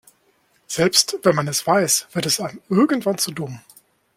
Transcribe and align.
Selbst 0.65 1.19
wenn 1.21 1.35
man 1.35 1.47
es 1.47 1.67
weiß, 1.67 2.07
wird 2.13 2.25
es 2.25 2.41
einem 2.41 2.59
irgendwann 2.69 3.19
zu 3.19 3.29
dumm. 3.31 3.61